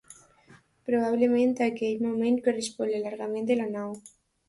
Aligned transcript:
Probablement 0.91 1.53
a 1.61 1.69
aquell 1.73 2.03
moment 2.09 2.43
correspon 2.51 2.93
l'allargament 2.95 3.51
de 3.53 3.63
la 3.65 3.73
nau. 3.79 3.99